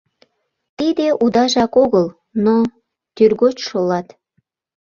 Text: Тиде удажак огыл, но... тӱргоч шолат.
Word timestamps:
Тиде 0.77 1.07
удажак 1.23 1.73
огыл, 1.83 2.07
но... 2.43 2.55
тӱргоч 3.15 3.57
шолат. 3.67 4.07